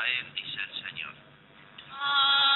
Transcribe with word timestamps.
Rafael, 0.00 0.34
dice 0.34 0.58
el 0.62 0.88
Señor. 0.88 1.14
Ah. 1.92 2.49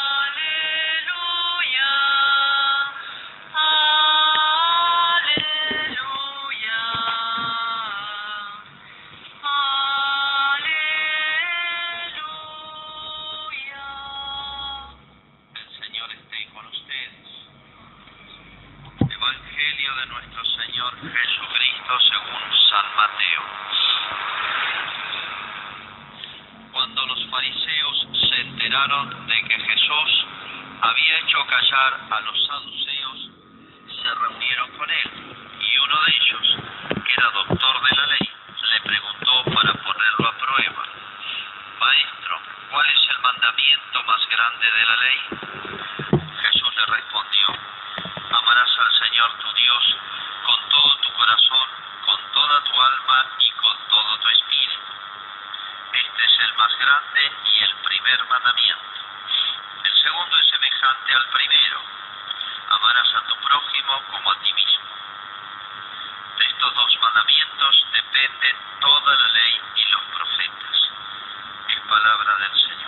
grande 56.85 57.33
el 57.63 57.75
primer 57.77 58.25
mandamiento. 58.29 58.85
El 59.85 60.03
segundo 60.03 60.39
es 60.39 60.47
semejante 60.51 61.15
al 61.15 61.27
primero. 61.31 61.81
Amarás 62.69 63.15
a 63.15 63.21
tu 63.23 63.37
prójimo 63.37 64.03
como 64.11 64.33
a 64.33 64.39
ti 64.41 64.53
mismo. 64.53 64.85
De 66.37 66.45
estos 66.45 66.75
dos 66.75 66.99
mandamientos 67.01 67.87
depende 67.91 68.57
toda 68.81 69.15
la 69.17 69.29
ley 69.29 69.61
y 69.77 69.85
los 69.93 70.03
profetas. 70.03 70.91
Es 71.69 71.81
palabra 71.89 72.37
del 72.37 72.61
Señor. 72.61 72.84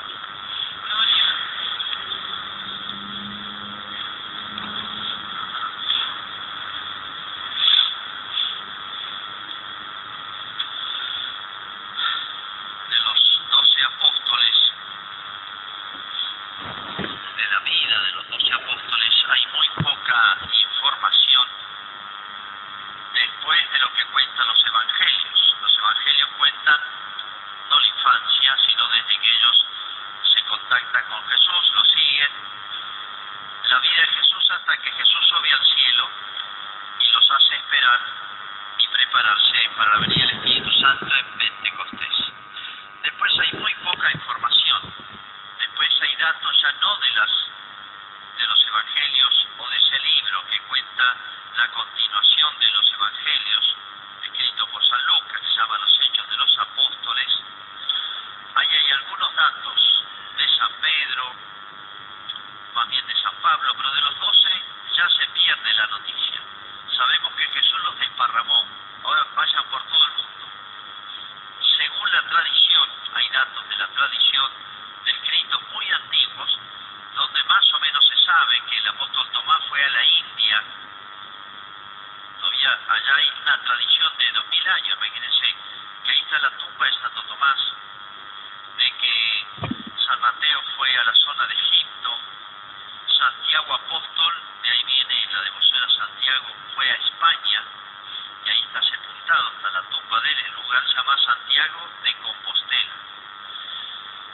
para 39.77 39.95
la 39.95 40.01
venida 40.01 40.25
Espíritu 40.25 40.71
Santo 40.81 41.05
en 41.05 41.39
vez 41.39 41.56
en 100.25 100.39
el 100.47 100.53
lugar 100.53 100.85
llamado 100.87 101.19
Santiago 101.19 101.89
de 102.03 102.15
Compostela. 102.15 102.95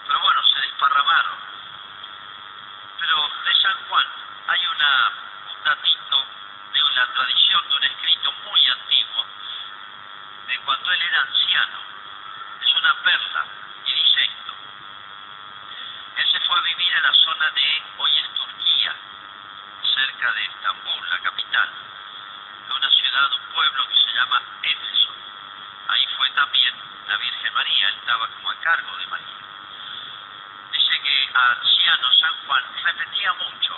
Pero 0.07 0.21
bueno, 0.21 0.43
se 0.45 0.61
desparramaron. 0.61 1.39
Pero 2.99 3.31
de 3.45 3.55
San 3.57 3.77
Juan 3.89 4.07
hay 4.49 4.67
un 4.67 4.79
datito 5.65 6.27
de 6.73 6.83
una 6.83 7.07
tradición, 7.15 7.69
de 7.69 7.77
un 7.77 7.85
escrito 7.85 8.33
muy 8.45 8.67
antiguo, 8.69 9.27
de 10.47 10.59
cuando 10.61 10.93
él 10.93 11.03
era 11.03 11.21
anciano. 11.21 11.79
Es 12.65 12.75
una 12.77 12.95
perla. 13.03 13.45
estaba 28.03 28.27
como 28.27 28.51
a 28.51 28.55
cargo 28.57 28.99
de 28.99 29.07
María. 29.07 29.27
Dice 30.73 31.01
que 31.03 31.31
Arciano 31.33 32.13
San 32.13 32.47
Juan 32.47 32.65
repetía 32.83 33.33
mucho 33.35 33.72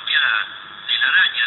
propia 0.00 0.20
de 0.88 0.98
la 0.98 1.08
araña. 1.08 1.39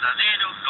tornado 0.00 0.67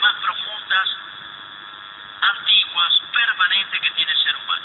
más 0.00 0.14
profundas, 0.22 0.88
antiguas, 2.20 3.00
permanentes 3.12 3.80
que 3.80 3.90
tiene 3.90 4.12
el 4.12 4.18
ser 4.18 4.36
humano. 4.36 4.64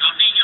Los 0.00 0.16
niños 0.16 0.43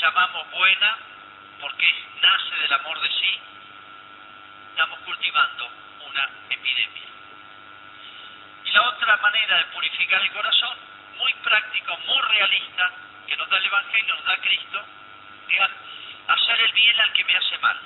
llamamos 0.00 0.50
buena, 0.50 0.96
porque 1.60 1.94
nace 2.20 2.54
del 2.56 2.72
amor 2.72 3.00
de 3.00 3.08
sí, 3.08 3.38
estamos 4.70 4.98
cultivando 5.00 5.70
una 6.08 6.28
epidemia. 6.48 7.02
Y 8.64 8.70
la 8.70 8.82
otra 8.88 9.16
manera 9.18 9.58
de 9.58 9.64
purificar 9.66 10.22
el 10.22 10.30
corazón, 10.30 10.76
muy 11.18 11.32
práctico, 11.34 11.96
muy 12.06 12.20
realista, 12.22 12.90
que 13.26 13.36
nos 13.36 13.48
da 13.48 13.58
el 13.58 13.66
Evangelio, 13.66 14.14
nos 14.14 14.24
da 14.24 14.36
Cristo, 14.38 14.84
es 15.48 15.60
hacer 16.28 16.60
el 16.60 16.72
bien 16.72 17.00
al 17.00 17.12
que 17.12 17.24
me 17.24 17.36
hace 17.36 17.58
mal. 17.58 17.78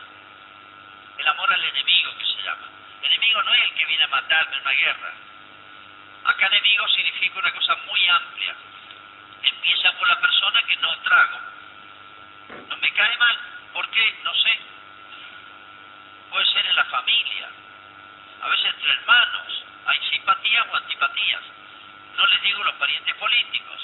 El 1.19 1.29
amor 1.29 1.53
al 1.53 1.65
enemigo 1.65 2.17
que 2.19 2.27
se 2.27 2.43
llama. 2.43 2.69
El 3.03 3.11
enemigo 3.11 3.43
no 3.43 3.55
es 3.55 3.63
el 3.63 3.75
que 3.75 3.87
viene 3.87 4.05
a 4.05 4.09
matarme 4.09 4.57
en 4.57 4.63
una 4.63 4.73
guerra. 4.73 5.13
Acá 6.25 6.47
enemigo 6.47 6.89
significa 6.89 7.39
una 7.39 7.53
cosa 7.53 7.77
muy 7.87 8.09
amplia. 8.09 8.55
Empieza 9.43 9.93
por 9.93 10.09
la 10.09 10.21
persona 10.21 10.63
que 10.63 10.77
no 10.77 10.97
trago. 10.99 11.54
No 12.69 12.77
me 12.77 12.91
cae 12.93 13.17
mal. 13.19 13.39
¿Por 13.73 13.89
qué? 13.91 14.19
No 14.23 14.35
sé. 14.35 14.59
Puede 16.31 16.47
ser 16.53 16.67
en 16.67 16.77
la 16.77 16.85
familia. 16.85 17.49
A 18.43 18.49
veces 18.49 18.67
entre 18.67 18.91
hermanos. 18.91 19.65
Hay 19.87 19.99
simpatías 20.11 20.67
o 20.71 20.77
antipatías. 20.77 21.43
No 22.17 22.27
les 22.27 22.43
digo 22.43 22.65
los 22.65 22.75
parientes 22.75 23.15
políticos. 23.17 23.81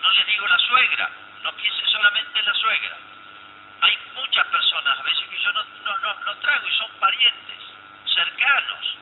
No 0.00 0.10
les 0.12 0.26
digo 0.26 0.46
la 0.46 0.58
suegra. 0.58 1.10
No 1.42 1.52
piense 1.52 1.86
solamente 1.86 2.38
en 2.38 2.46
la 2.46 2.54
suegra. 2.54 2.96
Hay 3.80 3.96
muchas 4.14 4.46
personas 4.46 4.98
a 4.98 5.02
veces 5.02 5.28
que 5.28 5.38
yo 5.38 5.52
no, 5.52 5.64
no, 5.84 5.98
no, 5.98 6.14
no 6.14 6.68
y 6.68 6.72
son 6.76 6.90
parientes, 6.98 7.58
cercanos. 8.12 8.96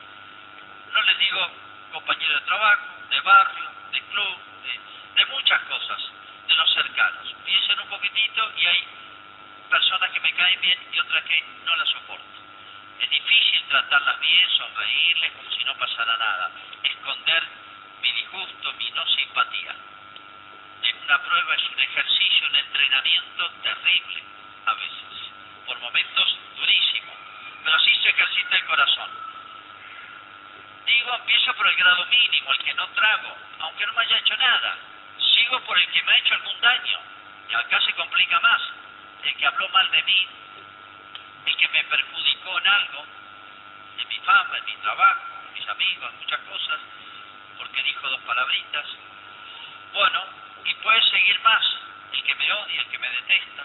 No 0.93 1.01
les 1.01 1.17
digo 1.19 1.51
compañero 1.91 2.33
de 2.35 2.41
trabajo, 2.41 2.85
de 3.09 3.19
barrio, 3.21 3.69
de 3.91 4.01
club, 4.01 4.37
de, 4.63 5.19
de 5.19 5.25
muchas 5.31 5.61
cosas, 5.61 5.97
de 6.47 6.55
los 6.55 6.73
cercanos. 6.73 7.35
Piensen 7.45 7.79
un 7.79 7.87
poquitito 7.87 8.51
y 8.57 8.67
hay 8.67 8.87
personas 9.69 10.11
que 10.11 10.19
me 10.19 10.26
caen 10.37 10.61
bien 10.61 10.79
y 10.93 10.99
otras 10.99 11.23
que 11.25 11.43
no 11.65 11.75
las 11.75 11.89
soporto. 11.89 12.25
Es 12.99 13.09
difícil 13.09 13.63
tratarlas 13.69 14.19
bien, 14.19 14.49
sonreírles 14.57 15.31
como 15.33 15.51
si 15.51 15.63
no 15.65 15.75
pasara 15.77 16.17
nada, 16.17 16.51
esconder 16.83 17.43
mi 18.01 18.11
disgusto, 18.11 18.73
mi 18.73 18.89
no 18.91 19.05
simpatía. 19.07 19.75
En 20.83 20.97
una 21.03 21.21
prueba 21.23 21.55
es 21.55 21.69
un 21.69 21.79
ejercicio, 21.79 22.47
un 22.47 22.55
entrenamiento 22.55 23.49
terrible 23.63 24.23
a 24.65 24.73
veces, 24.73 25.31
por 25.65 25.79
momentos 25.79 26.37
durísimos, 26.55 27.15
pero 27.63 27.75
así 27.75 27.91
se 28.01 28.09
ejercita 28.09 28.55
el 28.55 28.65
corazón? 28.65 29.09
Digo, 30.85 31.15
empiezo 31.15 31.53
por 31.55 31.67
el 31.67 31.75
grado 31.75 32.05
mínimo, 32.05 32.51
el 32.53 32.59
que 32.59 32.73
no 32.75 32.87
trago, 32.89 33.37
aunque 33.59 33.85
no 33.85 33.93
me 33.93 34.01
haya 34.03 34.17
hecho 34.19 34.37
nada. 34.37 34.77
Sigo 35.19 35.59
por 35.61 35.77
el 35.77 35.87
que 35.91 36.01
me 36.03 36.13
ha 36.13 36.17
hecho 36.17 36.33
algún 36.35 36.61
daño, 36.61 36.99
y 37.49 37.53
acá 37.53 37.81
se 37.81 37.93
complica 37.93 38.39
más. 38.39 38.61
El 39.23 39.35
que 39.35 39.45
habló 39.45 39.69
mal 39.69 39.91
de 39.91 40.03
mí, 40.03 40.27
el 41.45 41.57
que 41.57 41.67
me 41.69 41.83
perjudicó 41.85 42.59
en 42.59 42.67
algo, 42.67 43.05
en 43.99 44.07
mi 44.07 44.19
fama, 44.19 44.57
en 44.57 44.65
mi 44.65 44.75
trabajo, 44.77 45.21
en 45.47 45.53
mis 45.53 45.69
amigos, 45.69 46.11
en 46.11 46.19
muchas 46.19 46.39
cosas, 46.41 46.79
porque 47.57 47.83
dijo 47.83 48.09
dos 48.09 48.21
palabritas. 48.21 48.85
Bueno, 49.93 50.23
y 50.65 50.73
puede 50.75 51.01
seguir 51.03 51.39
más, 51.41 51.65
el 52.13 52.23
que 52.23 52.35
me 52.35 52.51
odia, 52.51 52.81
el 52.81 52.87
que 52.87 52.99
me 52.99 53.09
detesta. 53.09 53.63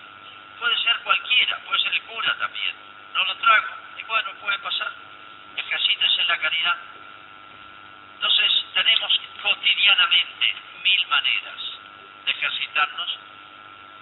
Puede 0.59 0.79
ser 0.83 0.97
cualquiera, 0.99 1.59
puede 1.59 1.81
ser 1.83 1.93
el 1.93 2.03
cura 2.03 2.37
también. 2.39 2.75
No 3.15 3.25
lo 3.25 3.37
trago, 3.37 3.75
y 3.99 4.03
bueno, 4.05 4.33
puede 4.41 4.59
pasar. 4.59 4.93
Ejercítese 5.57 6.21
en 6.23 6.29
la 6.29 6.39
caridad. 6.39 6.77
Entonces, 8.15 8.65
tenemos 8.73 9.21
cotidianamente 9.43 10.55
mil 10.83 11.07
maneras 11.09 11.61
de 12.25 12.31
ejercitarnos 12.31 13.19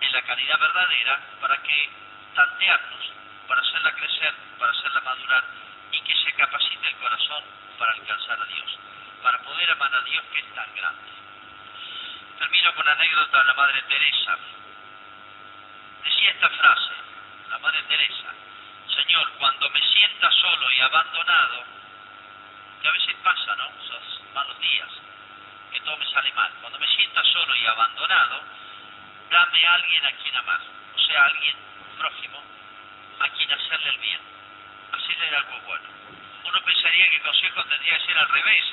en 0.01 0.13
la 0.13 0.23
caridad 0.23 0.59
verdadera 0.59 1.21
para 1.41 1.57
que 1.63 1.91
tantearnos, 2.35 3.13
para 3.47 3.61
hacerla 3.61 3.93
crecer, 3.93 4.35
para 4.59 4.73
hacerla 4.73 5.01
madurar 5.01 5.45
y 5.93 6.01
que 6.01 6.17
se 6.17 6.33
capacite 6.33 6.89
el 6.89 6.97
corazón 6.97 7.43
para 7.79 7.93
alcanzar 7.93 8.41
a 8.41 8.45
Dios, 8.45 8.79
para 9.23 9.39
poder 9.39 9.71
amar 9.71 9.95
a 9.95 10.03
Dios 10.03 10.25
que 10.33 10.41
es 10.41 10.55
tan 10.55 10.75
grande. 10.75 11.11
Termino 12.39 12.75
con 12.75 12.87
la 12.87 12.93
anécdota 12.93 13.39
de 13.39 13.45
la 13.45 13.55
Madre 13.55 13.83
Teresa. 13.83 14.39
Decía 16.05 16.31
esta 16.31 16.49
frase, 16.49 16.95
la 17.51 17.59
Madre 17.59 17.83
Teresa, 17.83 18.33
Señor, 18.95 19.31
cuando 19.39 19.71
me 19.71 19.81
sienta 19.81 20.31
solo 20.31 20.71
y 20.71 20.81
abandonado, 20.81 21.65
que 22.81 22.89
a 22.89 22.93
veces 22.93 23.15
pasa, 23.23 23.55
¿no? 23.57 23.71
Esos 23.85 24.23
malos 24.35 24.59
días, 24.61 24.89
que 25.73 25.81
todo 25.81 25.97
me 25.97 26.07
sale 26.07 26.33
mal. 26.33 26.51
Cuando 26.61 26.79
me 26.79 26.87
sienta 26.87 27.23
solo 27.25 27.55
y 27.55 27.67
abandonado, 27.67 28.43
dame 29.31 29.67
a 29.67 29.75
alguien 29.75 30.05
a 30.07 30.13
quien 30.13 30.37
amar, 30.37 30.61
o 30.95 30.99
sea, 30.99 31.25
alguien 31.25 31.57
prójimo 31.99 32.43
a 33.21 33.29
quien 33.29 33.53
hacerle 33.53 33.91
el 33.91 33.99
bien, 33.99 34.21
hacerle 34.93 35.37
algo 35.37 35.61
bueno. 35.67 35.89
Uno 36.45 36.65
pensaría 36.65 37.09
que 37.09 37.17
el 37.17 37.23
consejo 37.23 37.65
tendría 37.65 37.99
que 37.99 38.07
ser 38.07 38.19
al 38.19 38.29
revés. 38.29 38.65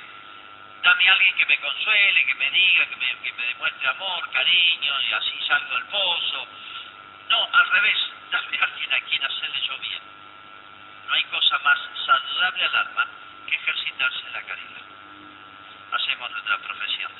Dame 0.81 1.09
a 1.09 1.13
alguien 1.13 1.35
que 1.35 1.45
me 1.45 1.57
consuele, 1.59 2.25
que 2.25 2.35
me 2.35 2.49
diga, 2.51 2.85
que 2.87 2.95
me, 2.95 3.17
que 3.19 3.33
me 3.33 3.45
demuestre 3.45 3.87
amor, 3.87 4.31
cariño, 4.31 4.93
y 5.01 5.13
así 5.13 5.39
salgo 5.45 5.75
del 5.75 5.85
pozo. 5.85 6.47
No, 7.29 7.49
al 7.53 7.69
revés, 7.69 7.97
dame 8.31 8.57
a 8.57 8.63
alguien 8.63 8.93
a 8.93 9.01
quien 9.01 9.23
hacerle 9.23 9.61
yo 9.67 9.77
bien. 9.79 10.01
No 11.07 11.13
hay 11.13 11.23
cosa 11.25 11.59
más 11.59 11.79
saludable 12.05 12.63
al 12.63 12.75
alma 12.75 13.07
que 13.47 13.55
ejercitarse 13.55 14.27
en 14.27 14.33
la 14.33 14.41
caridad. 14.41 14.81
Hacemos 15.91 16.31
nuestra 16.31 16.57
profesión. 16.57 17.11